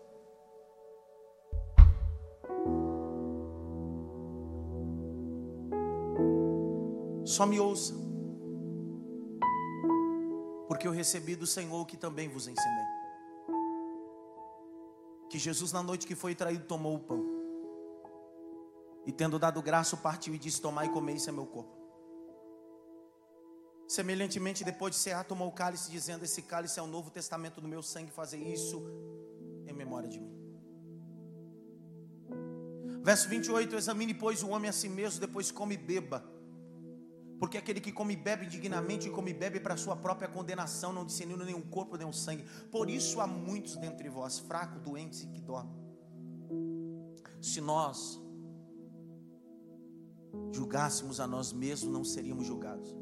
[7.38, 7.94] Só me ouça.
[10.68, 12.86] Porque eu recebi do Senhor que também vos ensinei.
[15.30, 17.24] Que Jesus, na noite que foi traído, tomou o pão.
[19.06, 21.78] E tendo dado graça, partiu e disse: Tomai e comei, isso é meu corpo.
[23.88, 27.68] Semelhantemente, depois de cear, tomou o cálice, dizendo: Esse cálice é o novo testamento do
[27.68, 28.82] meu sangue, fazer isso
[29.68, 30.34] em memória de mim.
[33.04, 36.37] Verso 28: Examine, pois, o homem a si mesmo, depois come e beba.
[37.40, 41.06] Porque aquele que come e bebe indignamente, come e bebe para sua própria condenação, não
[41.06, 42.44] discernindo nenhum corpo, nem um sangue.
[42.72, 45.76] Por isso há muitos dentre vós, fracos, doentes e que dormem.
[47.42, 48.20] Se nós
[50.52, 52.96] julgássemos a nós mesmos, não seríamos julgados.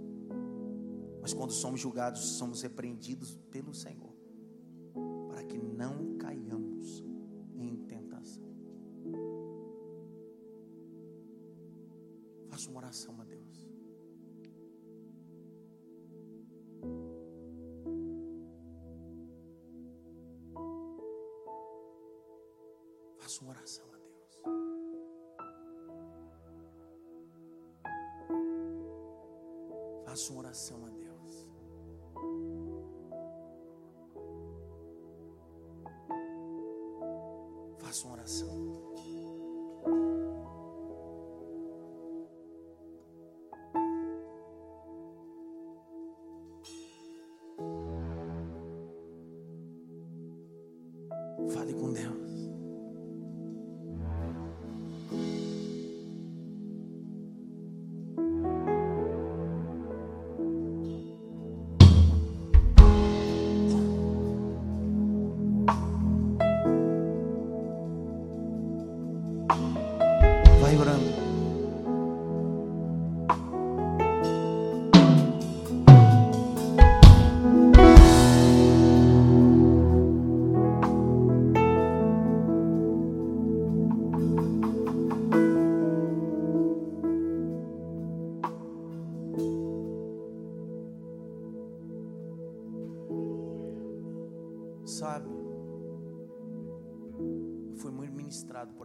[1.21, 4.13] Mas quando somos julgados, somos repreendidos pelo Senhor,
[5.29, 7.03] para que não caiamos
[7.55, 8.43] em tentação.
[12.49, 13.24] Faça uma oração a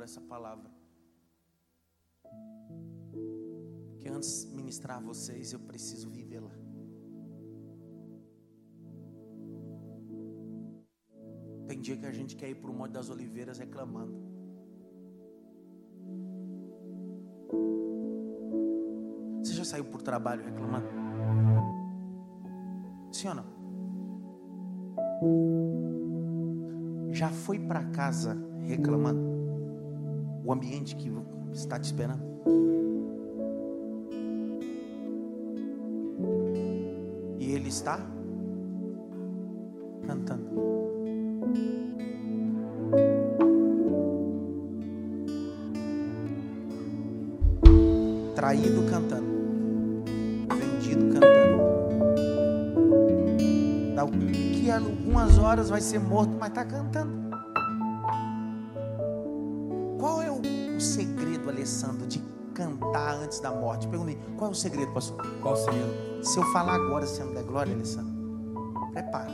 [0.01, 0.71] por essa palavra.
[3.99, 6.51] que antes de ministrar a vocês, eu preciso vivê-la.
[11.67, 14.15] Tem dia que a gente quer ir para o Monte das Oliveiras reclamando.
[19.43, 20.89] Você já saiu por trabalho reclamando?
[23.13, 23.45] Sim ou não?
[27.13, 28.35] Já foi para casa
[28.67, 29.30] reclamando?
[30.45, 31.13] O ambiente que
[31.53, 32.23] está te esperando?
[37.39, 37.99] E ele está
[40.07, 40.51] cantando.
[48.35, 49.27] Traído cantando.
[50.59, 51.61] Vendido cantando.
[53.95, 57.20] Daqui a algumas horas vai ser morto, mas está cantando.
[63.41, 63.89] Antes da morte?
[63.89, 65.17] Perguntei, qual é o segredo, pastor?
[65.41, 66.25] Qual o segredo?
[66.25, 68.13] Se eu falar agora, você não der glória, Alessandro,
[68.93, 69.31] prepara.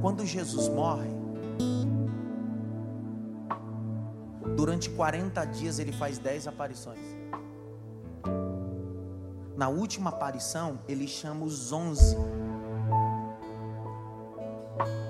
[0.00, 1.08] Quando Jesus morre,
[4.56, 7.00] durante 40 dias ele faz 10 aparições.
[9.56, 12.16] Na última aparição, ele chama os 11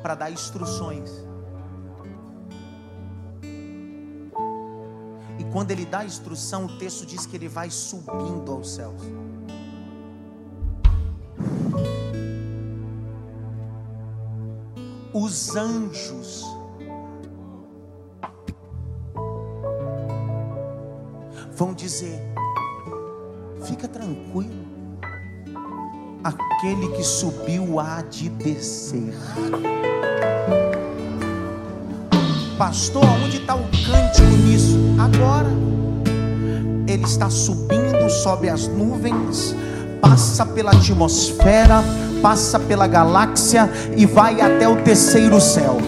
[0.03, 1.32] para dar instruções.
[5.53, 9.03] Quando ele dá a instrução, o texto diz que ele vai subindo aos céus.
[15.13, 16.43] Os anjos
[21.55, 22.19] vão dizer:
[23.67, 24.67] fica tranquilo,
[26.25, 29.15] aquele que subiu há de descer.
[32.57, 34.82] Pastor, onde está o cântico nisso?
[35.03, 35.49] Agora,
[36.87, 39.53] ele está subindo, sobe as nuvens,
[40.01, 41.83] passa pela atmosfera,
[42.23, 45.79] passa pela galáxia e vai até o terceiro céu.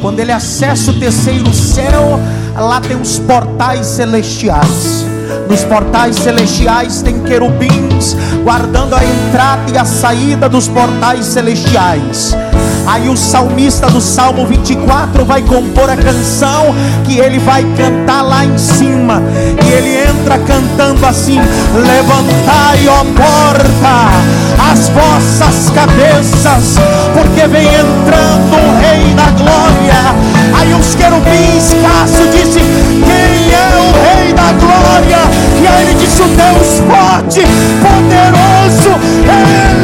[0.00, 2.20] Quando ele acessa o terceiro céu,
[2.54, 5.04] lá tem os portais celestiais.
[5.50, 12.36] Nos portais celestiais tem querubins guardando a entrada e a saída dos portais celestiais.
[12.86, 16.74] Aí o salmista do Salmo 24 vai compor a canção
[17.04, 19.22] que ele vai cantar lá em cima.
[19.64, 21.40] E ele entra cantando assim:
[21.74, 26.78] Levantai, ó porta, as vossas cabeças,
[27.12, 30.14] porque vem entrando o Rei da Glória.
[30.56, 35.18] Aí os querubins, Cássio disse: Quem é o Rei da Glória?
[35.60, 37.40] E aí ele disse: O Deus forte,
[37.82, 38.90] poderoso,
[39.24, 39.75] Ele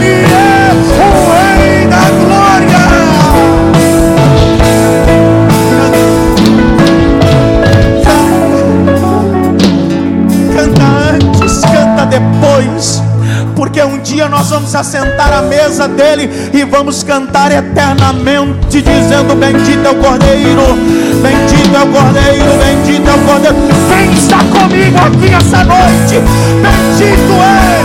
[14.23, 19.97] dia nós vamos assentar à mesa dele e vamos cantar eternamente, dizendo: Bendito é o
[19.97, 20.77] Cordeiro,
[21.21, 23.57] bendito é o Cordeiro, bendito é o Cordeiro.
[23.89, 26.21] Quem está comigo aqui essa noite?
[26.63, 27.83] Bendito é.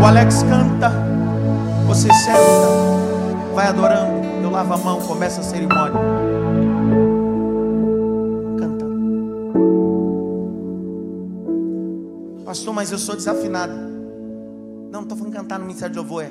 [0.00, 0.92] O Alex canta,
[1.86, 2.38] você senta,
[3.54, 6.15] vai adorando, eu lavo a mão, começa a cerimônia.
[12.76, 13.72] Mas eu sou desafinado.
[13.72, 16.24] Não, não estou falando cantar no ministério de louvor.
[16.24, 16.30] É,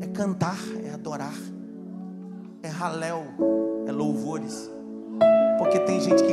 [0.00, 1.34] é cantar, é adorar.
[2.62, 3.24] É raléu,
[3.88, 4.70] é louvores.
[5.58, 6.32] Porque tem gente que